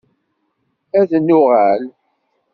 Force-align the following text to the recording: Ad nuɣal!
Ad 0.99 1.11
nuɣal! 1.27 1.83